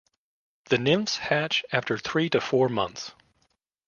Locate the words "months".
2.69-3.11